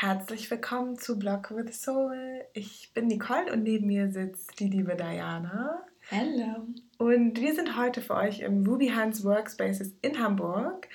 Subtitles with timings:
[0.00, 2.44] Herzlich willkommen zu Blog with Soul.
[2.52, 5.84] Ich bin Nicole und neben mir sitzt die liebe Diana.
[6.08, 6.68] Hello.
[6.98, 10.88] Und wir sind heute für euch im Ruby Hans Workspaces in Hamburg,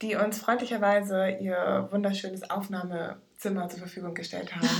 [0.00, 2.48] die uns freundlicherweise ihr wunderschönes
[3.36, 4.64] Aufnahmezimmer zur Verfügung gestellt haben.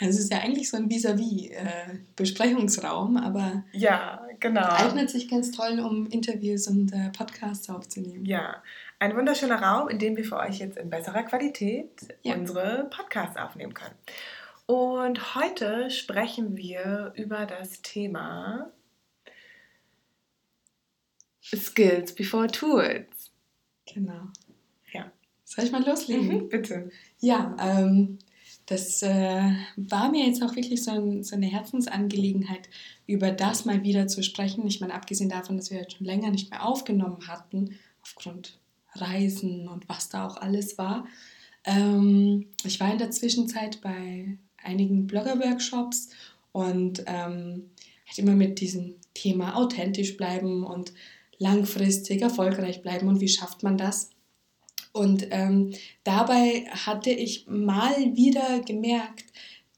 [0.00, 4.68] Es ist ja eigentlich so ein Vis-à-vis-Besprechungsraum, aber ja, genau.
[4.68, 8.24] eignet sich ganz toll, um Interviews und äh, Podcasts aufzunehmen.
[8.24, 8.62] Ja,
[9.00, 11.90] ein wunderschöner Raum, in dem wir für euch jetzt in besserer Qualität
[12.22, 12.34] ja.
[12.34, 13.96] unsere Podcasts aufnehmen können.
[14.66, 18.70] Und heute sprechen wir über das Thema
[21.42, 23.32] Skills before Tools.
[23.92, 24.28] Genau.
[25.48, 26.42] Soll ich mal loslegen?
[26.42, 26.90] Mhm, bitte.
[27.20, 28.18] Ja, ähm,
[28.66, 32.68] das äh, war mir jetzt auch wirklich so, ein, so, eine Herzensangelegenheit,
[33.06, 34.66] über das mal wieder zu sprechen.
[34.66, 38.58] Ich meine, abgesehen davon, dass wir jetzt schon länger nicht mehr aufgenommen hatten, aufgrund
[38.92, 41.06] Reisen und was da auch alles war.
[41.64, 46.10] Ähm, ich war in der Zwischenzeit bei einigen Blogger-Workshops
[46.52, 47.70] und ähm,
[48.06, 50.92] halt immer mit diesem Thema authentisch bleiben und
[51.38, 54.10] langfristig erfolgreich bleiben und wie schafft man das.
[54.98, 59.26] Und ähm, dabei hatte ich mal wieder gemerkt,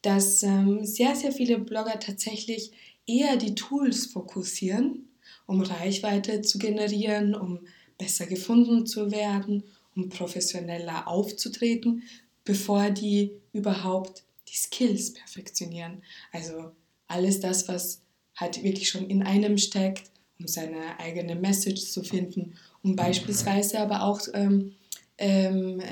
[0.00, 2.72] dass ähm, sehr, sehr viele Blogger tatsächlich
[3.06, 5.10] eher die Tools fokussieren,
[5.44, 7.60] um Reichweite zu generieren, um
[7.98, 9.62] besser gefunden zu werden,
[9.94, 12.02] um professioneller aufzutreten,
[12.44, 16.02] bevor die überhaupt die Skills perfektionieren.
[16.32, 16.70] Also
[17.08, 18.00] alles das, was
[18.36, 24.04] halt wirklich schon in einem steckt, um seine eigene Message zu finden, um beispielsweise aber
[24.04, 24.76] auch, ähm,
[25.20, 25.82] ähm,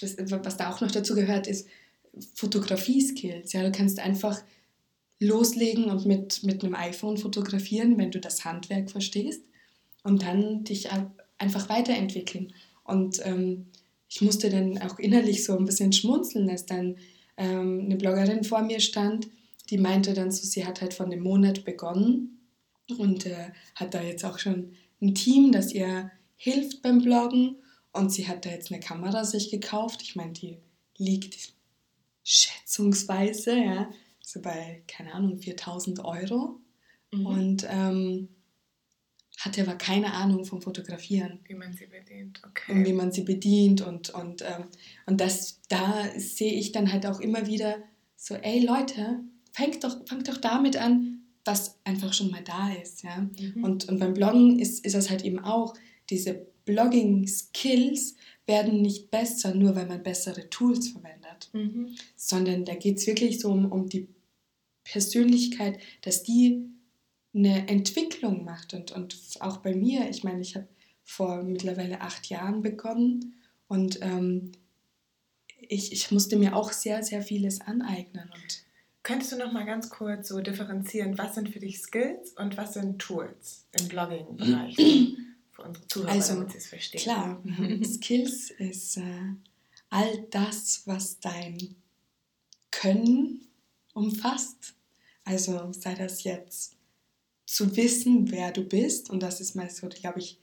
[0.00, 1.68] was da auch noch dazu gehört, ist
[2.34, 3.52] Fotografie-Skills.
[3.52, 4.42] Ja, du kannst einfach
[5.20, 9.44] loslegen und mit, mit einem iPhone fotografieren, wenn du das Handwerk verstehst
[10.02, 10.88] und dann dich
[11.38, 12.54] einfach weiterentwickeln.
[12.84, 13.66] Und ähm,
[14.08, 16.96] ich musste dann auch innerlich so ein bisschen schmunzeln, als dann
[17.36, 19.28] ähm, eine Bloggerin vor mir stand,
[19.68, 22.40] die meinte dann so, sie hat halt von dem Monat begonnen
[22.98, 27.56] und äh, hat da jetzt auch schon ein Team, das ihr hilft beim Bloggen
[27.92, 30.02] und sie hat da jetzt eine Kamera sich gekauft.
[30.02, 30.58] Ich meine, die
[30.96, 31.54] liegt
[32.22, 33.90] schätzungsweise, ja,
[34.20, 36.60] so bei, keine Ahnung, 4000 Euro.
[37.12, 37.26] Mhm.
[37.26, 38.28] Und ähm,
[39.40, 41.40] hatte aber keine Ahnung vom Fotografieren.
[41.46, 42.72] Wie man sie bedient, okay.
[42.72, 44.66] Und wie man sie bedient und, und, ähm,
[45.06, 47.78] und das, da sehe ich dann halt auch immer wieder
[48.16, 49.20] so, ey Leute,
[49.52, 53.02] fangt doch, fangt doch damit an, was einfach schon mal da ist.
[53.02, 53.26] Ja?
[53.40, 53.64] Mhm.
[53.64, 55.74] Und, und beim Bloggen ist, ist das halt eben auch,
[56.10, 58.16] diese Blogging-Skills
[58.46, 61.94] werden nicht besser, nur weil man bessere Tools verwendet, mhm.
[62.16, 64.08] sondern da geht es wirklich so um, um die
[64.84, 66.68] Persönlichkeit, dass die
[67.34, 68.74] eine Entwicklung macht.
[68.74, 70.68] Und, und auch bei mir, ich meine, ich habe
[71.04, 73.34] vor mittlerweile acht Jahren begonnen
[73.68, 74.52] und ähm,
[75.68, 78.30] ich, ich musste mir auch sehr, sehr vieles aneignen.
[78.32, 78.64] Und
[79.02, 82.74] Könntest du noch mal ganz kurz so differenzieren, was sind für dich Skills und was
[82.74, 84.76] sind Tools im Blogging-Bereich
[85.60, 87.00] für unsere Zuhörer, also, damit sie es verstehen?
[87.00, 87.42] Klar,
[87.84, 89.34] Skills ist äh,
[89.90, 91.76] all das, was dein
[92.70, 93.46] Können
[93.94, 94.74] umfasst.
[95.24, 96.76] Also sei das jetzt
[97.46, 99.10] zu wissen, wer du bist.
[99.10, 100.38] Und das ist mal so, glaube ich,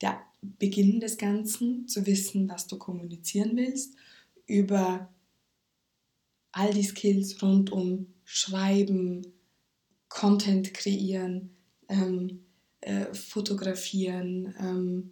[0.00, 3.94] der Beginn des Ganzen, zu wissen, was du kommunizieren willst,
[4.46, 5.12] über
[6.52, 9.26] all die Skills rund um Schreiben,
[10.08, 11.56] Content kreieren,
[11.88, 12.44] ähm,
[12.84, 15.10] äh, fotografieren, ähm,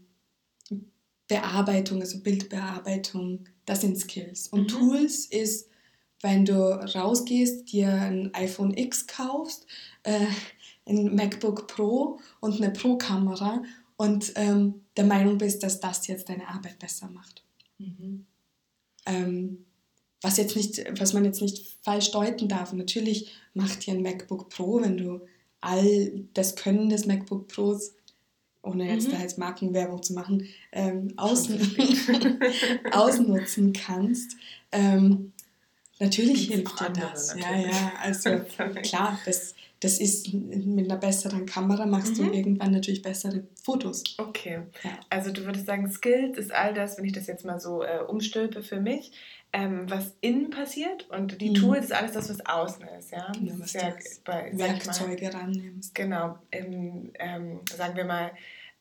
[1.26, 4.48] Bearbeitung, also Bildbearbeitung, das sind Skills.
[4.48, 4.68] Und mhm.
[4.68, 5.70] Tools ist,
[6.20, 9.66] wenn du rausgehst, dir ein iPhone X kaufst,
[10.02, 10.26] äh,
[10.86, 13.62] ein MacBook Pro und eine Pro-Kamera
[13.96, 17.42] und ähm, der Meinung bist, dass das jetzt deine Arbeit besser macht.
[17.78, 18.26] Mhm.
[19.06, 19.64] Ähm,
[20.20, 22.72] was, jetzt nicht, was man jetzt nicht falsch deuten darf.
[22.72, 25.22] Natürlich macht dir ein MacBook Pro, wenn du
[25.62, 27.94] all das Können des MacBook Pros,
[28.62, 29.12] ohne jetzt mhm.
[29.12, 31.58] da jetzt Markenwerbung zu machen, ähm, außen,
[32.92, 34.36] ausnutzen kannst.
[34.70, 35.32] Ähm,
[35.98, 37.34] natürlich hilft dir das.
[37.34, 38.40] Ja, ja, also
[38.82, 42.26] klar, das, das ist mit einer besseren Kamera machst mhm.
[42.26, 44.02] du irgendwann natürlich bessere Fotos.
[44.19, 44.62] Okay.
[44.84, 44.98] Ja.
[45.10, 48.00] Also du würdest sagen, Skills ist all das, wenn ich das jetzt mal so äh,
[48.06, 49.12] umstülpe für mich,
[49.52, 51.54] ähm, was innen passiert und die mhm.
[51.54, 53.12] Tools ist alles das, was außen ist.
[53.12, 53.31] Ja?
[53.32, 53.94] Genau, was ja
[54.25, 55.94] bei, Werkzeuge mal, rannimmst.
[55.94, 56.38] Genau.
[56.50, 58.31] Im, ähm, sagen wir mal,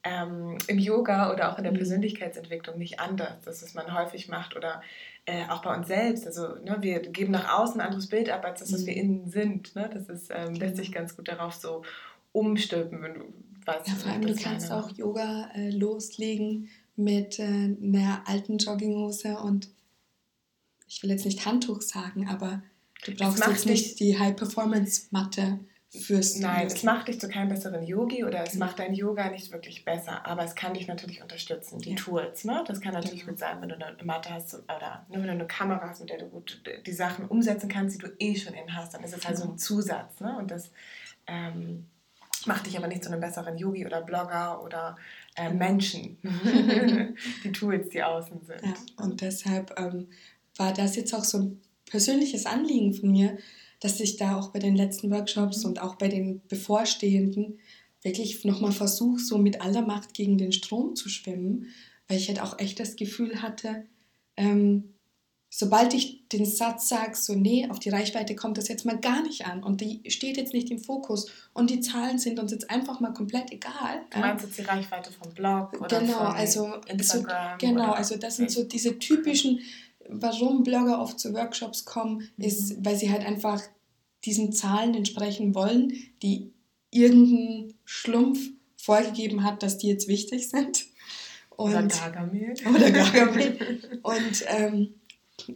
[0.03, 1.77] ähm, im Yoga oder auch in der mhm.
[1.77, 4.81] Persönlichkeitsentwicklung nicht anders, das, was man häufig macht oder
[5.25, 6.25] äh, auch bei uns selbst.
[6.25, 8.99] Also ne, wir geben nach außen ein anderes Bild ab, als das, was wir mhm.
[8.99, 9.75] innen sind.
[9.75, 9.89] Ne?
[9.93, 11.83] Das ist, ähm, lässt sich ganz gut darauf so
[12.31, 13.33] umstülpen, wenn du
[13.65, 13.87] weißt.
[13.89, 19.69] Ja, vor allem du kannst auch Yoga äh, loslegen mit äh, einer alten Jogginghose und
[20.91, 22.61] ich will jetzt nicht Handtuch sagen, aber
[23.05, 25.59] du brauchst jetzt nicht die High-Performance-Matte
[25.89, 28.59] fürs Nein, es macht dich zu keinem besseren Yogi oder es ja.
[28.59, 31.95] macht dein Yoga nicht wirklich besser, aber es kann dich natürlich unterstützen, die ja.
[31.95, 32.43] Tools.
[32.43, 32.63] Ne?
[32.67, 33.31] Das kann natürlich genau.
[33.31, 36.09] gut sein, wenn du eine Matte hast oder ne, wenn du eine Kamera hast, mit
[36.09, 39.15] der du gut die Sachen umsetzen kannst, die du eh schon in hast, dann ist
[39.15, 39.59] es halt so ein genau.
[39.59, 40.19] Zusatz.
[40.19, 40.37] Ne?
[40.37, 40.71] Und das
[41.27, 41.87] ähm,
[42.45, 44.97] macht dich aber nicht zu einem besseren Yogi oder Blogger oder
[45.35, 45.57] äh, genau.
[45.57, 46.17] Menschen,
[47.43, 48.61] die Tools, die außen sind.
[48.61, 48.73] Ja,
[49.03, 50.07] und deshalb ähm,
[50.61, 53.37] war das jetzt auch so ein persönliches Anliegen von mir,
[53.79, 57.59] dass ich da auch bei den letzten Workshops und auch bei den bevorstehenden
[58.03, 61.67] wirklich nochmal versuche, so mit aller Macht gegen den Strom zu schwimmen,
[62.07, 63.87] weil ich halt auch echt das Gefühl hatte,
[64.37, 64.93] ähm,
[65.49, 69.23] sobald ich den Satz sage, so nee, auf die Reichweite kommt das jetzt mal gar
[69.23, 72.69] nicht an und die steht jetzt nicht im Fokus und die Zahlen sind uns jetzt
[72.69, 74.05] einfach mal komplett egal.
[74.11, 77.59] Du meinst jetzt die Reichweite vom Blog oder genau, von also, Instagram?
[77.59, 79.59] So, genau, also das sind so diese typischen
[80.11, 82.45] warum Blogger oft zu Workshops kommen, mhm.
[82.45, 83.61] ist, weil sie halt einfach
[84.25, 86.51] diesen Zahlen entsprechen wollen, die
[86.91, 88.39] irgendein Schlumpf
[88.77, 90.85] vorgegeben hat, dass die jetzt wichtig sind.
[91.49, 92.53] Und, oder Gargamel.
[92.75, 93.99] Oder Gargamel.
[94.03, 94.93] und, ähm,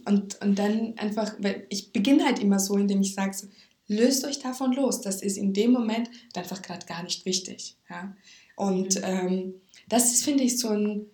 [0.05, 3.47] und, und dann einfach, weil ich beginne halt immer so, indem ich sage, so,
[3.87, 5.01] löst euch davon los.
[5.01, 7.75] Das ist in dem Moment einfach gerade gar nicht wichtig.
[7.89, 8.15] Ja?
[8.55, 9.03] Und mhm.
[9.03, 9.53] ähm,
[9.87, 11.05] das ist, finde ich, so ein,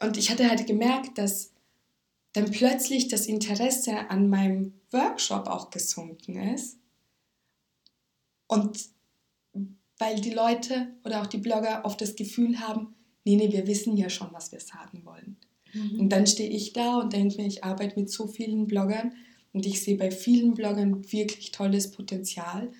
[0.00, 1.50] und ich hatte halt gemerkt, dass
[2.32, 6.78] dann plötzlich das Interesse an meinem Workshop auch gesunken ist.
[8.46, 8.78] Und
[9.98, 12.94] weil die Leute oder auch die Blogger oft das Gefühl haben,
[13.24, 15.36] nee, nee, wir wissen ja schon, was wir sagen wollen.
[15.72, 16.00] Mhm.
[16.00, 19.12] Und dann stehe ich da und denke mir, ich arbeite mit so vielen Bloggern
[19.52, 22.72] und ich sehe bei vielen Bloggern wirklich tolles Potenzial.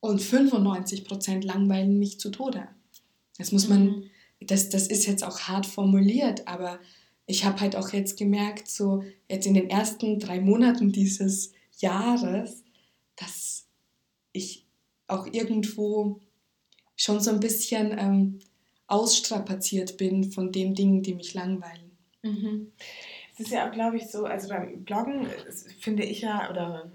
[0.00, 2.68] Und 95% langweilen mich zu Tode.
[3.38, 4.04] Das muss man, mhm.
[4.40, 6.78] das, das ist jetzt auch hart formuliert, aber
[7.26, 12.62] ich habe halt auch jetzt gemerkt, so jetzt in den ersten drei Monaten dieses Jahres,
[13.16, 13.66] dass
[14.32, 14.66] ich
[15.06, 16.20] auch irgendwo
[16.96, 18.38] schon so ein bisschen ähm,
[18.86, 21.90] ausstrapaziert bin von den Dingen, die mich langweilen.
[22.22, 22.72] Mhm.
[23.32, 25.26] Es ist ja auch, glaube ich, so, also beim Bloggen
[25.80, 26.90] finde ich ja, oder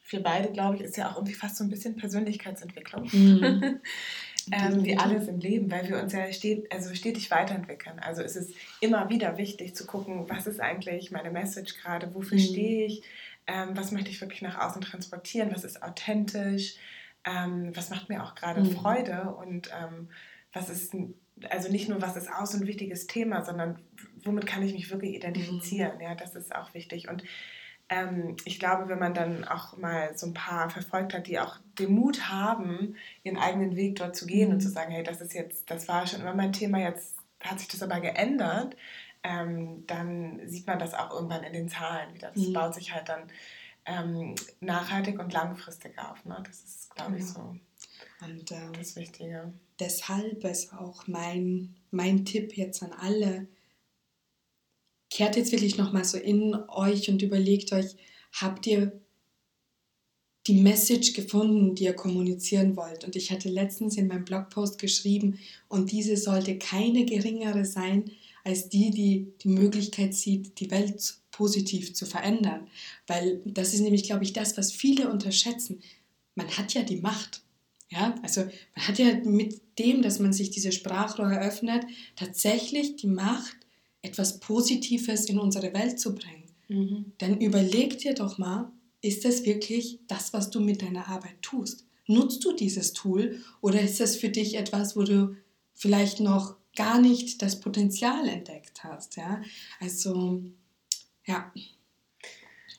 [0.00, 3.08] für beide, glaube ich, ist ja auch irgendwie fast so ein bisschen Persönlichkeitsentwicklung.
[3.12, 3.80] Mhm.
[4.52, 7.98] ähm, wie alles im Leben, weil wir uns ja stet, also stetig weiterentwickeln.
[7.98, 12.38] Also es ist immer wieder wichtig zu gucken, was ist eigentlich meine Message gerade, wofür
[12.38, 12.42] mhm.
[12.42, 13.02] stehe ich,
[13.46, 16.76] ähm, was möchte ich wirklich nach außen transportieren, was ist authentisch,
[17.24, 18.72] ähm, was macht mir auch gerade mhm.
[18.72, 20.08] Freude und ähm,
[20.52, 20.94] was ist,
[21.50, 23.78] also nicht nur was ist aus und wichtiges Thema, sondern
[24.22, 25.96] womit kann ich mich wirklich identifizieren.
[25.96, 26.02] Mhm.
[26.02, 27.24] Ja, das ist auch wichtig und
[27.88, 31.58] ähm, ich glaube, wenn man dann auch mal so ein paar verfolgt hat, die auch
[31.78, 34.54] den Mut haben, ihren eigenen Weg dort zu gehen mhm.
[34.54, 37.58] und zu sagen, hey, das ist jetzt, das war schon immer mein Thema, jetzt hat
[37.58, 38.76] sich das aber geändert,
[39.22, 42.30] ähm, dann sieht man das auch irgendwann in den Zahlen wieder.
[42.34, 42.52] Das mhm.
[42.52, 43.30] baut sich halt dann
[43.86, 46.24] ähm, nachhaltig und langfristig auf.
[46.24, 46.42] Ne?
[46.44, 47.56] Das ist, glaube ich, so
[48.20, 49.52] und, ähm, das Wichtige.
[49.78, 53.46] Deshalb ist auch mein, mein Tipp jetzt an alle,
[55.10, 57.96] kehrt jetzt wirklich nochmal so in euch und überlegt euch,
[58.32, 59.00] habt ihr
[60.46, 63.04] die Message gefunden, die ihr kommunizieren wollt?
[63.04, 65.38] Und ich hatte letztens in meinem Blogpost geschrieben,
[65.68, 68.10] und diese sollte keine geringere sein
[68.44, 72.68] als die, die die Möglichkeit sieht, die Welt positiv zu verändern.
[73.08, 75.80] Weil das ist nämlich, glaube ich, das, was viele unterschätzen.
[76.36, 77.42] Man hat ja die Macht.
[77.88, 81.84] Ja, also man hat ja mit dem, dass man sich diese Sprachrohr eröffnet,
[82.16, 83.56] tatsächlich die Macht,
[84.02, 86.44] etwas Positives in unsere Welt zu bringen.
[86.68, 87.12] Mhm.
[87.18, 88.70] Dann überleg dir doch mal,
[89.06, 91.86] ist das wirklich das, was du mit deiner Arbeit tust?
[92.06, 95.36] Nutzt du dieses Tool oder ist das für dich etwas, wo du
[95.74, 99.16] vielleicht noch gar nicht das Potenzial entdeckt hast?
[99.16, 99.42] Ja,
[99.80, 100.42] also
[101.24, 101.52] ja,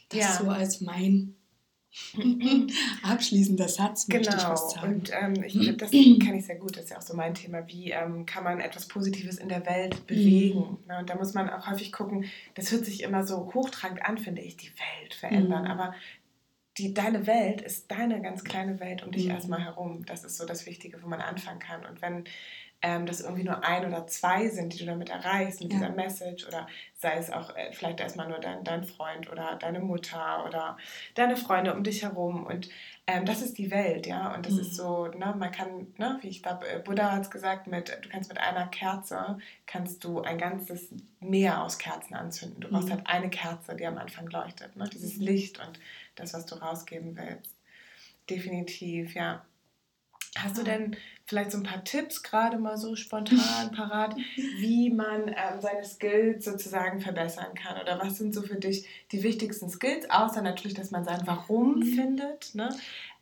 [0.09, 0.37] das ja.
[0.37, 1.37] so als mein
[3.03, 4.43] Abschließender Satz möchte genau.
[4.43, 4.93] ich was sagen.
[4.93, 7.67] Und ähm, ich, das kenne ich sehr gut, das ist ja auch so mein Thema.
[7.67, 10.59] Wie ähm, kann man etwas Positives in der Welt bewegen?
[10.59, 10.99] Mhm.
[10.99, 14.41] Und da muss man auch häufig gucken, das hört sich immer so hochtragend an, finde
[14.41, 15.63] ich, die Welt verändern.
[15.63, 15.71] Mhm.
[15.71, 15.95] Aber
[16.77, 19.31] die, deine Welt ist deine ganz kleine Welt um dich mhm.
[19.31, 20.05] erstmal herum.
[20.05, 21.85] Das ist so das Wichtige, wo man anfangen kann.
[21.85, 22.25] Und wenn
[22.81, 25.79] ähm, dass irgendwie nur ein oder zwei sind, die du damit erreichst mit ja.
[25.79, 29.79] dieser Message oder sei es auch äh, vielleicht erstmal nur dein, dein Freund oder deine
[29.79, 30.77] Mutter oder
[31.15, 32.69] deine Freunde um dich herum und
[33.07, 34.59] ähm, das ist die Welt, ja und das mhm.
[34.59, 37.89] ist so, ne, man kann, ne, wie ich glaube, äh, Buddha hat es gesagt, mit,
[37.89, 42.61] du kannst mit einer Kerze, kannst du ein ganzes Meer aus Kerzen anzünden.
[42.61, 42.91] Du brauchst mhm.
[42.91, 45.23] halt eine Kerze, die am Anfang leuchtet, ne, dieses mhm.
[45.23, 45.79] Licht und
[46.17, 47.55] das, was du rausgeben willst.
[48.29, 49.45] Definitiv, ja.
[50.37, 50.95] Hast du denn
[51.25, 54.15] vielleicht so ein paar Tipps gerade mal so spontan parat,
[54.59, 57.81] wie man ähm, seine Skills sozusagen verbessern kann?
[57.81, 61.79] Oder was sind so für dich die wichtigsten Skills, außer natürlich, dass man sein Warum
[61.79, 61.83] mhm.
[61.83, 62.69] findet, ne?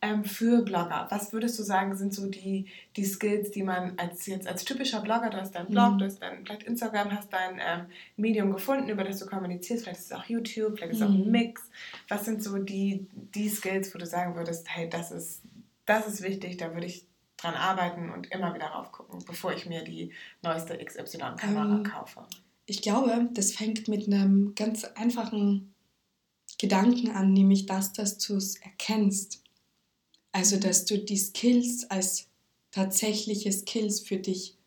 [0.06, 1.08] Ähm, für Blogger?
[1.10, 5.02] Was würdest du sagen, sind so die, die Skills, die man als jetzt als typischer
[5.02, 5.98] Blogger, du hast deinen Blog, mhm.
[5.98, 10.00] du hast dein, vielleicht Instagram, hast dein ähm, Medium gefunden, über das du kommunizierst, vielleicht
[10.00, 11.16] ist es auch YouTube, vielleicht ist es mhm.
[11.16, 11.32] auch ein mhm.
[11.32, 11.70] Mix.
[12.08, 15.42] Was sind so die, die Skills, wo du sagen würdest, hey, das ist,
[15.86, 17.08] das ist wichtig, da würde ich
[17.38, 22.22] dran arbeiten und immer wieder rauf gucken, bevor ich mir die neueste XY-Kamera ähm, kaufe.
[22.66, 25.74] Ich glaube, das fängt mit einem ganz einfachen
[26.58, 29.45] Gedanken an, nämlich das, dass du es erkennst.
[30.36, 32.28] Also, dass du die Skills als
[32.72, 34.58] tatsächliche Skills für dich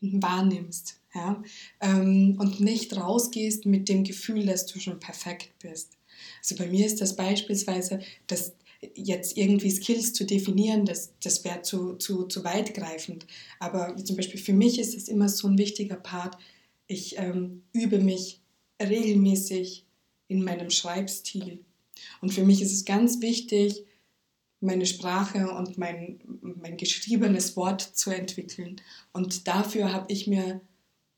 [0.00, 0.98] wahrnimmst.
[1.14, 1.42] Ja?
[1.82, 5.98] Ähm, und nicht rausgehst mit dem Gefühl, dass du schon perfekt bist.
[6.38, 8.54] Also bei mir ist das beispielsweise, dass
[8.94, 13.26] jetzt irgendwie Skills zu definieren, das, das wäre zu, zu, zu weitgreifend.
[13.58, 16.38] Aber zum Beispiel für mich ist es immer so ein wichtiger Part,
[16.86, 18.40] ich ähm, übe mich
[18.80, 19.84] regelmäßig
[20.28, 21.62] in meinem Schreibstil.
[22.22, 23.84] Und für mich ist es ganz wichtig,
[24.62, 28.80] meine Sprache und mein, mein geschriebenes Wort zu entwickeln.
[29.12, 30.60] Und dafür habe ich mir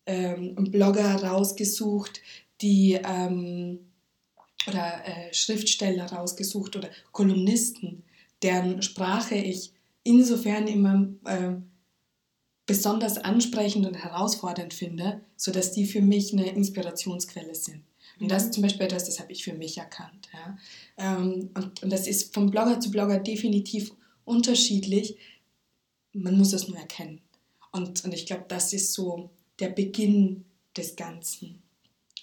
[0.07, 2.21] ähm, Blogger rausgesucht,
[2.61, 3.81] die ähm,
[4.67, 8.03] oder äh, Schriftsteller rausgesucht oder Kolumnisten,
[8.43, 9.73] deren Sprache ich
[10.03, 11.55] insofern immer äh,
[12.67, 17.83] besonders ansprechend und herausfordernd finde, sodass die für mich eine Inspirationsquelle sind.
[18.21, 18.53] Und das ist mhm.
[18.53, 20.29] zum Beispiel etwas, das habe ich für mich erkannt.
[20.33, 20.57] Ja.
[20.97, 23.93] Ähm, und, und das ist vom Blogger zu Blogger definitiv
[24.25, 25.17] unterschiedlich.
[26.13, 27.21] Man muss es nur erkennen.
[27.73, 30.45] Und, und ich glaube, das ist so der Beginn
[30.77, 31.63] des Ganzen.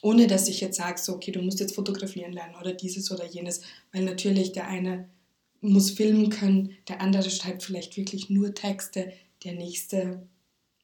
[0.01, 3.25] Ohne dass ich jetzt sage, so, okay, du musst jetzt fotografieren lernen oder dieses oder
[3.25, 5.09] jenes, weil natürlich der eine
[5.61, 10.27] muss filmen können, der andere schreibt vielleicht wirklich nur Texte, der nächste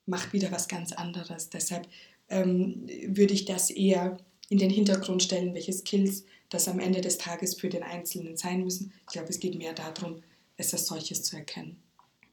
[0.05, 1.49] macht wieder was ganz anderes.
[1.49, 1.87] Deshalb
[2.29, 4.17] ähm, würde ich das eher
[4.49, 8.63] in den Hintergrund stellen, welche Skills das am Ende des Tages für den Einzelnen sein
[8.63, 8.93] müssen.
[9.01, 10.21] Ich glaube, es geht mehr darum,
[10.55, 11.81] es als solches zu erkennen.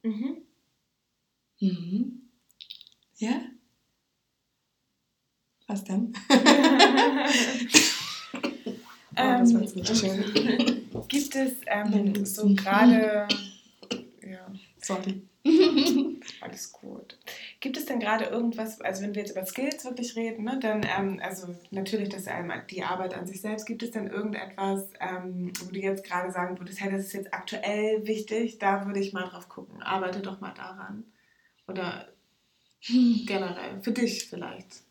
[0.03, 0.37] Mhm.
[1.61, 2.23] Mhm.
[3.17, 3.43] Ja?
[5.67, 6.13] Was denn?
[6.31, 6.35] oh,
[9.15, 10.85] das war jetzt nicht schön.
[11.09, 13.29] Gibt es ähm, so gerade.
[14.27, 14.51] Ja.
[14.81, 15.21] Sorry.
[16.41, 17.19] Alles gut.
[17.65, 20.83] Gibt es denn gerade irgendwas, also wenn wir jetzt über Skills wirklich reden, ne, dann,
[20.85, 25.51] ähm, also natürlich das ähm, die Arbeit an sich selbst, gibt es denn irgendetwas, ähm,
[25.59, 29.15] wo du jetzt gerade sagen würdest, hey, das ist jetzt aktuell wichtig, da würde ich
[29.15, 31.05] mal drauf gucken, arbeite doch mal daran.
[31.67, 32.07] Oder
[32.83, 34.83] generell, für dich vielleicht.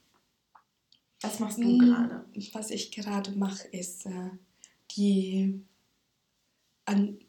[1.22, 2.26] Was machst du hm, gerade?
[2.54, 4.32] Was ich gerade mache, ist äh,
[4.98, 5.64] die
[6.86, 7.20] an,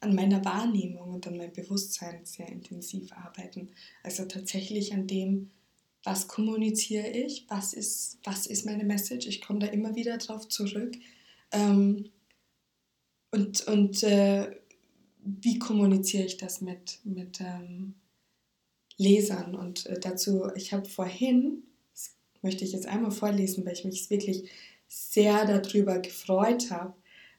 [0.00, 3.70] an meiner Wahrnehmung und an meinem Bewusstsein sehr intensiv arbeiten.
[4.02, 5.50] Also tatsächlich an dem,
[6.04, 9.26] was kommuniziere ich, was ist, was ist meine Message.
[9.26, 10.96] Ich komme da immer wieder drauf zurück.
[11.52, 12.10] Ähm,
[13.30, 14.56] und und äh,
[15.22, 17.94] wie kommuniziere ich das mit, mit ähm,
[18.96, 19.54] Lesern?
[19.54, 21.64] Und äh, dazu, ich habe vorhin
[22.42, 24.50] möchte ich jetzt einmal vorlesen, weil ich mich wirklich
[24.88, 26.94] sehr darüber gefreut habe.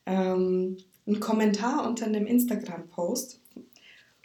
[0.05, 0.77] Ähm,
[1.11, 3.39] ein Kommentar unter einem Instagram-Post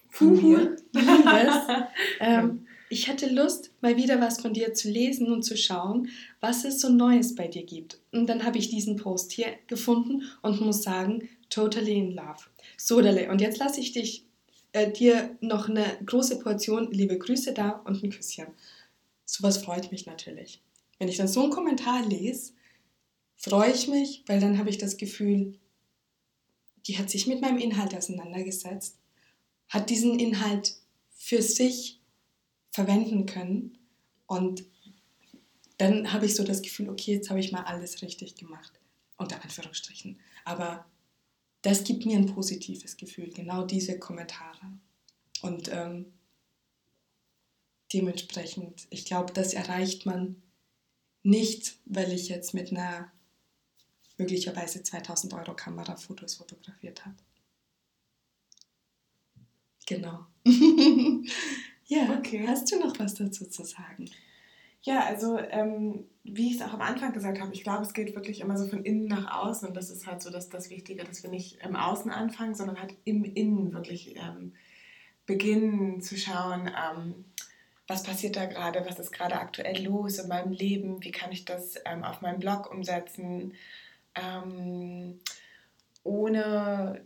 [0.09, 0.77] von mir.
[2.21, 6.09] ähm, ich hatte Lust, mal wieder was von dir zu lesen und zu schauen,
[6.41, 7.99] was es so Neues bei dir gibt.
[8.13, 12.45] Und dann habe ich diesen Post hier gefunden und muss sagen, totally in love.
[12.77, 13.31] Sodale.
[13.31, 14.25] Und jetzt lasse ich dich,
[14.73, 18.47] äh, dir noch eine große Portion liebe Grüße da und ein Küsschen.
[19.25, 20.63] Sowas freut mich natürlich.
[20.99, 22.53] Wenn ich dann so einen Kommentar lese,
[23.37, 25.59] freue ich mich, weil dann habe ich das Gefühl,
[26.87, 28.97] die hat sich mit meinem Inhalt auseinandergesetzt,
[29.69, 30.77] hat diesen Inhalt
[31.11, 32.01] für sich
[32.71, 33.79] verwenden können
[34.27, 34.65] und
[35.79, 38.81] dann habe ich so das Gefühl, okay, jetzt habe ich mal alles richtig gemacht,
[39.17, 40.19] unter Anführungsstrichen.
[40.45, 40.87] Aber
[41.63, 44.73] das gibt mir ein positives Gefühl, genau diese Kommentare.
[45.43, 46.13] Und ähm,
[47.93, 50.43] dementsprechend, ich glaube, das erreicht man
[51.23, 53.13] nicht, weil ich jetzt mit einer
[54.19, 57.17] möglicherweise 2000 Euro Kamera Fotos fotografiert habe.
[59.87, 60.27] Genau.
[61.87, 62.45] ja, okay.
[62.47, 64.11] hast du noch was dazu zu sagen?
[64.83, 68.15] Ja, also ähm, wie ich es auch am Anfang gesagt habe, ich glaube, es geht
[68.15, 71.05] wirklich immer so von innen nach außen und das ist halt so das, das Wichtige,
[71.05, 74.55] dass wir nicht im Außen anfangen, sondern halt im Innen wirklich ähm,
[75.27, 77.25] beginnen zu schauen, ähm,
[77.89, 81.45] was passiert da gerade, was ist gerade aktuell los in meinem Leben, wie kann ich
[81.45, 83.55] das ähm, auf meinem Blog umsetzen,
[84.17, 85.21] ähm,
[86.03, 87.03] ohne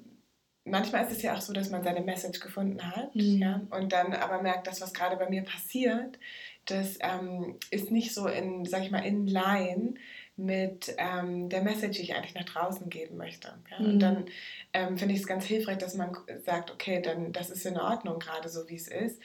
[0.64, 3.38] manchmal ist es ja auch so, dass man seine Message gefunden hat mhm.
[3.38, 6.18] ja, und dann aber merkt, dass was gerade bei mir passiert,
[6.66, 9.94] das ähm, ist nicht so in, sag ich mal, in line
[10.36, 13.52] mit ähm, der Message, die ich eigentlich nach draußen geben möchte.
[13.70, 13.80] Ja?
[13.80, 13.86] Mhm.
[13.86, 14.24] Und dann
[14.72, 18.18] ähm, finde ich es ganz hilfreich, dass man sagt, okay, dann das ist in Ordnung
[18.18, 19.20] gerade so, wie es ist.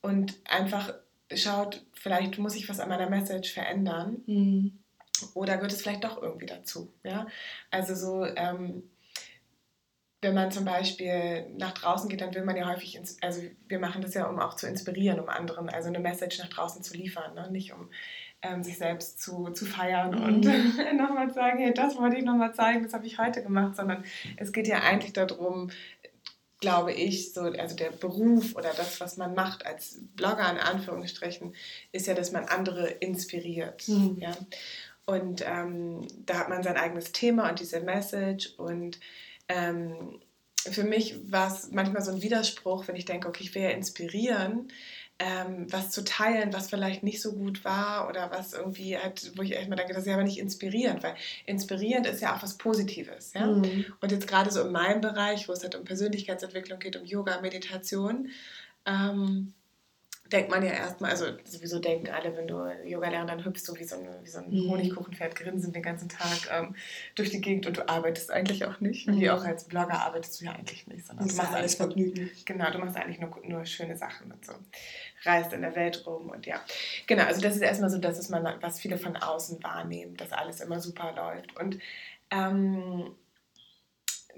[0.00, 0.94] Und einfach
[1.34, 4.22] schaut, vielleicht muss ich was an meiner Message verändern.
[4.26, 4.78] Mhm.
[5.34, 6.92] Oder gehört es vielleicht doch irgendwie dazu.
[7.02, 7.26] Ja?
[7.70, 8.82] Also so, ähm,
[10.20, 14.02] wenn man zum Beispiel nach draußen geht, dann will man ja häufig, also wir machen
[14.02, 17.34] das ja, um auch zu inspirieren, um anderen, also eine Message nach draußen zu liefern,
[17.34, 17.50] ne?
[17.50, 17.88] nicht um
[18.42, 20.22] ähm, sich selbst zu, zu feiern mhm.
[20.22, 20.44] und
[20.96, 24.04] nochmal zu sagen, hey, das wollte ich nochmal zeigen, das habe ich heute gemacht, sondern
[24.36, 25.70] es geht ja eigentlich darum,
[26.60, 31.54] glaube ich, so, also der Beruf oder das, was man macht als Blogger in Anführungsstrichen,
[31.92, 33.86] ist ja, dass man andere inspiriert.
[33.86, 34.16] Mhm.
[34.18, 34.32] Ja?
[35.08, 39.00] Und ähm, da hat man sein eigenes Thema und diese Message und
[39.48, 40.20] ähm,
[40.70, 43.70] für mich war es manchmal so ein Widerspruch, wenn ich denke, okay, ich will ja
[43.70, 44.68] inspirieren,
[45.18, 49.40] ähm, was zu teilen, was vielleicht nicht so gut war oder was irgendwie halt, wo
[49.40, 51.14] ich erstmal denke, das ist ja aber nicht inspirierend, weil
[51.46, 53.32] inspirierend ist ja auch was Positives.
[53.32, 53.46] Ja?
[53.46, 53.86] Mhm.
[54.02, 57.40] Und jetzt gerade so in meinem Bereich, wo es halt um Persönlichkeitsentwicklung geht, um Yoga,
[57.40, 58.28] Meditation,
[58.84, 59.54] ähm,
[60.32, 63.74] denkt man ja erstmal, also sowieso denken alle, wenn du Yoga lernst, dann hüpfst du
[63.76, 64.70] wie so ein, wie so ein mhm.
[64.70, 66.74] Honigkuchenpferd, grinsen den ganzen Tag ähm,
[67.14, 69.08] durch die Gegend und du arbeitest eigentlich auch nicht.
[69.08, 69.20] Mhm.
[69.20, 72.30] Wie auch als Blogger arbeitest du ja eigentlich nicht, sondern du machst alles Vergnügen.
[72.44, 74.52] Genau, du machst eigentlich nur, nur schöne Sachen und so.
[75.24, 76.60] Reist in der Welt rum und ja.
[77.06, 80.32] Genau, also das ist erstmal so, dass es man, was viele von außen wahrnehmen, dass
[80.32, 81.58] alles immer super läuft.
[81.58, 81.78] Und
[82.30, 83.14] ähm,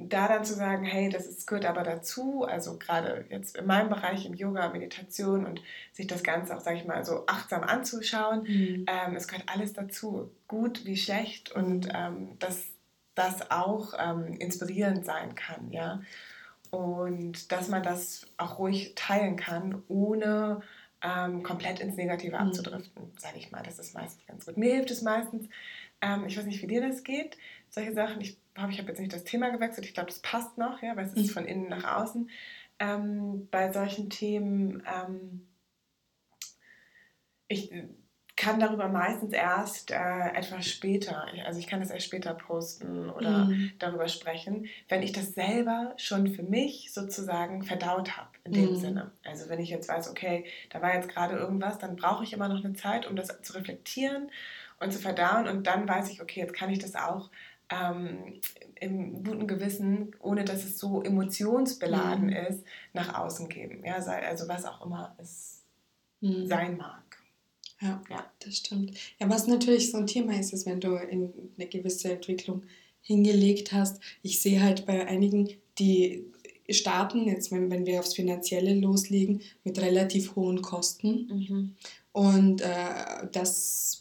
[0.09, 3.88] da dann zu sagen, hey, das ist, gehört aber dazu, also gerade jetzt in meinem
[3.88, 8.42] Bereich im Yoga, Meditation und sich das Ganze auch, sage ich mal, so achtsam anzuschauen,
[8.42, 8.87] mhm.
[8.88, 11.92] ähm, es gehört alles dazu, gut wie schlecht und mhm.
[11.95, 12.64] ähm, dass
[13.14, 16.00] das auch ähm, inspirierend sein kann, ja.
[16.71, 20.62] Und dass man das auch ruhig teilen kann, ohne
[21.02, 22.49] ähm, komplett ins Negative mhm.
[22.49, 23.62] abzudriften, sage ich mal.
[23.62, 24.57] Das ist meistens ganz gut.
[24.57, 25.49] Mir hilft es meistens,
[26.00, 27.37] ähm, ich weiß nicht, wie dir das geht,
[27.71, 28.21] solche Sachen.
[28.21, 30.97] Ich habe ich hab jetzt nicht das Thema gewechselt, ich glaube, das passt noch, ja,
[30.97, 31.33] weil es ist mhm.
[31.33, 32.28] von innen nach außen.
[32.78, 35.47] Ähm, bei solchen Themen, ähm,
[37.49, 37.73] ich
[38.37, 43.45] kann darüber meistens erst äh, etwas später, also ich kann das erst später posten oder
[43.45, 43.73] mhm.
[43.78, 48.76] darüber sprechen, wenn ich das selber schon für mich sozusagen verdaut habe, in dem mhm.
[48.76, 49.11] Sinne.
[49.25, 52.49] Also wenn ich jetzt weiß, okay, da war jetzt gerade irgendwas, dann brauche ich immer
[52.49, 54.30] noch eine Zeit, um das zu reflektieren
[54.78, 57.30] und zu verdauen und dann weiß ich, okay, jetzt kann ich das auch
[57.71, 58.41] ähm,
[58.80, 62.33] im guten Gewissen, ohne dass es so emotionsbeladen mhm.
[62.33, 63.85] ist, nach außen geben.
[63.85, 65.63] Ja, also was auch immer es
[66.21, 66.47] mhm.
[66.47, 67.02] sein mag.
[67.80, 68.99] Ja, ja, das stimmt.
[69.19, 72.63] Ja, was natürlich so ein Thema ist, ist, wenn du in eine gewisse Entwicklung
[73.00, 74.02] hingelegt hast.
[74.23, 76.26] Ich sehe halt bei einigen, die
[76.69, 81.26] starten, jetzt wenn, wenn wir aufs Finanzielle loslegen, mit relativ hohen Kosten.
[81.28, 81.76] Mhm.
[82.13, 84.00] Und äh, das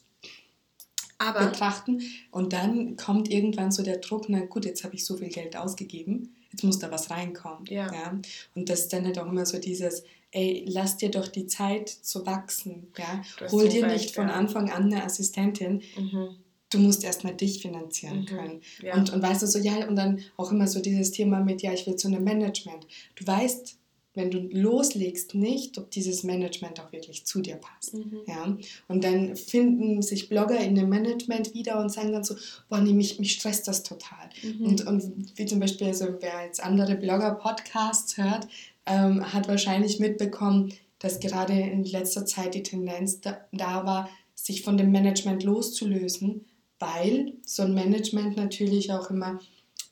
[1.19, 2.01] aber betrachten.
[2.32, 5.55] Und dann kommt irgendwann so der Druck, na gut, jetzt habe ich so viel Geld
[5.55, 7.65] ausgegeben, jetzt muss da was reinkommen.
[7.67, 7.93] Ja.
[7.93, 8.19] ja.
[8.55, 11.89] Und das ist dann halt auch immer so dieses, ey, lass dir doch die Zeit
[11.89, 12.88] zu wachsen.
[12.97, 13.21] Ja?
[13.51, 15.82] Hol dir recht, nicht von Anfang an eine Assistentin.
[15.97, 16.38] Mhm.
[16.71, 18.25] Du musst erstmal dich finanzieren mhm.
[18.25, 18.62] können.
[18.82, 18.95] Ja.
[18.95, 21.73] Und, und weißt du so, ja, und dann auch immer so dieses Thema mit, ja,
[21.73, 22.86] ich will zu einem Management.
[23.15, 23.78] Du weißt,
[24.19, 27.93] wenn du loslegst, nicht, ob dieses Management auch wirklich zu dir passt.
[27.93, 28.19] Mhm.
[28.27, 28.58] Ja?
[28.89, 32.36] Und dann finden sich Blogger in dem Management wieder und sagen dann so,
[32.67, 34.29] boah, nee, mich, mich stresst das total.
[34.43, 34.65] Mhm.
[34.65, 38.47] Und, und wie zum Beispiel, also wer jetzt andere Blogger-Podcasts hört,
[38.86, 44.63] ähm, hat wahrscheinlich mitbekommen, dass gerade in letzter Zeit die Tendenz da, da war, sich
[44.63, 46.45] von dem Management loszulösen,
[46.77, 49.39] weil so ein Management natürlich auch immer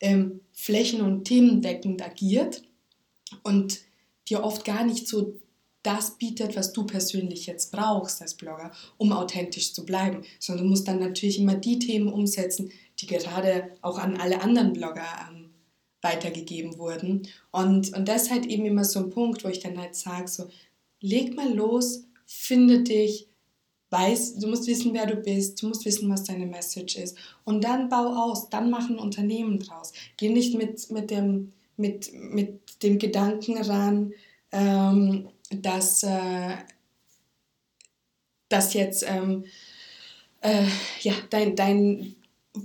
[0.02, 2.64] ähm, flächen- und themendeckend agiert
[3.44, 3.87] und
[4.30, 5.40] dir oft gar nicht so
[5.84, 10.70] das bietet, was du persönlich jetzt brauchst als Blogger, um authentisch zu bleiben, sondern du
[10.70, 15.50] musst dann natürlich immer die Themen umsetzen, die gerade auch an alle anderen Blogger ähm,
[16.02, 17.28] weitergegeben wurden.
[17.52, 20.28] Und, und das ist halt eben immer so ein Punkt, wo ich dann halt sage,
[20.28, 20.50] so,
[21.00, 23.30] leg mal los, finde dich,
[23.90, 27.18] weiß, du musst wissen, wer du bist, du musst wissen, was deine Message ist.
[27.46, 29.94] Und dann bau aus, dann mach ein Unternehmen draus.
[30.18, 34.14] Geh nicht mit, mit dem mit, mit dem Gedanken ran,
[34.52, 36.58] ähm, dass äh,
[38.50, 39.46] das jetzt ähm,
[40.42, 40.66] äh,
[41.02, 42.16] ja, dein, dein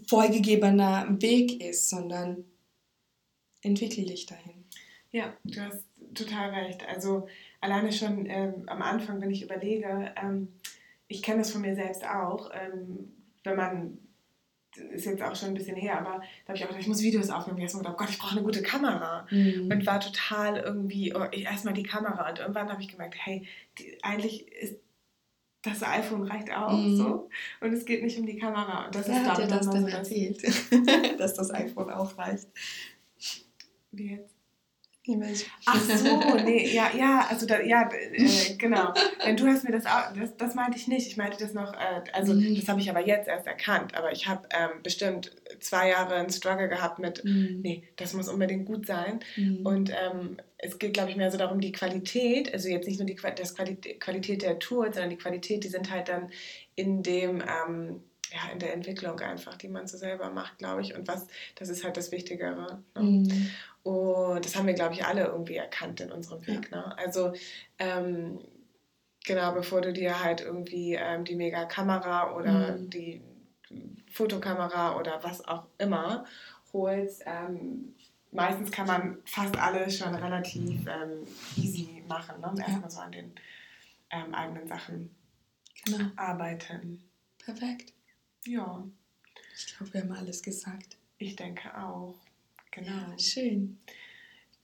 [0.06, 2.44] vorgegebener Weg ist, sondern
[3.62, 4.64] entwickle dich dahin.
[5.10, 6.86] Ja, du hast total recht.
[6.88, 7.28] Also
[7.60, 10.48] alleine schon ähm, am Anfang, wenn ich überlege, ähm,
[11.08, 13.12] ich kenne das von mir selbst auch, ähm,
[13.44, 13.98] wenn man
[14.76, 17.02] ist jetzt auch schon ein bisschen her, aber da habe ich auch gedacht, ich muss
[17.02, 17.58] Videos aufnehmen.
[17.58, 19.26] Ich habe gedacht, oh Gott, ich brauche eine gute Kamera.
[19.30, 19.70] Mhm.
[19.70, 22.28] Und war total irgendwie, oh, erstmal die Kamera.
[22.30, 23.46] Und irgendwann habe ich gemerkt, hey,
[23.78, 24.76] die, eigentlich ist
[25.62, 26.96] das iPhone reicht auch mhm.
[26.96, 27.28] so.
[27.60, 28.86] Und es geht nicht um die Kamera.
[28.86, 30.42] Und das Wer ist hat dir das denn so erzählt,
[31.18, 32.48] dass das iPhone auch reicht?
[33.92, 34.31] Wie jetzt?
[35.66, 38.94] Ach so, nee, ja, ja, also da, ja, äh, genau.
[39.24, 41.08] Denn du hast mir das auch, das, das meinte ich nicht.
[41.08, 42.54] Ich meinte das noch, äh, also mhm.
[42.54, 43.96] das habe ich aber jetzt erst erkannt.
[43.96, 47.60] Aber ich habe ähm, bestimmt zwei Jahre einen Struggle gehabt mit, mhm.
[47.62, 49.18] nee, das muss unbedingt gut sein.
[49.36, 49.66] Mhm.
[49.66, 53.06] Und ähm, es geht, glaube ich, mehr so darum, die Qualität, also jetzt nicht nur
[53.06, 56.30] die das Qualität, Qualität der Tools, sondern die Qualität, die sind halt dann
[56.76, 60.94] in dem, ähm, ja, in der Entwicklung einfach, die man so selber macht, glaube ich.
[60.94, 62.82] Und was, das ist halt das Wichtigere.
[62.94, 63.02] Ne?
[63.02, 63.50] Mhm.
[63.82, 66.70] Und das haben wir, glaube ich, alle irgendwie erkannt in unserem Weg.
[66.70, 66.76] Ja.
[66.76, 66.98] Ne?
[66.98, 67.32] Also,
[67.78, 68.38] ähm,
[69.24, 72.90] genau, bevor du dir halt irgendwie ähm, die Mega-Kamera oder mhm.
[72.90, 73.22] die
[74.10, 76.26] Fotokamera oder was auch immer
[76.72, 77.94] holst, ähm,
[78.30, 82.40] meistens kann man fast alles schon relativ ähm, easy machen.
[82.40, 82.54] Ne?
[82.58, 83.32] Erstmal so an den
[84.10, 85.14] ähm, eigenen Sachen
[85.84, 86.10] genau.
[86.16, 87.02] arbeiten.
[87.44, 87.92] Perfekt.
[88.46, 88.84] Ja.
[89.56, 90.96] Ich glaube, wir haben alles gesagt.
[91.18, 92.14] Ich denke auch.
[92.72, 92.90] Genau.
[92.90, 93.78] Ja, schön.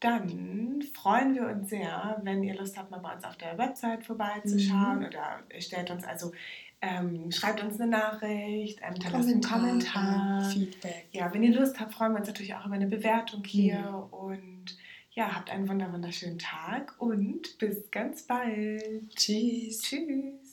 [0.01, 4.05] Dann freuen wir uns sehr, wenn ihr Lust habt, mal bei uns auf der Website
[4.05, 5.07] vorbeizuschauen mhm.
[5.07, 6.33] oder stellt uns also
[6.81, 10.45] ähm, schreibt uns eine Nachricht, ähm, hinterlasst einen Kommentar.
[10.45, 11.09] Feedback.
[11.11, 13.81] Ja, wenn ihr Lust habt, freuen wir uns natürlich auch über eine Bewertung hier.
[13.81, 14.13] Mhm.
[14.13, 14.79] Und
[15.11, 19.13] ja, habt einen wunderschönen Tag und bis ganz bald.
[19.17, 19.83] Tschüss.
[19.83, 20.48] Tschüss.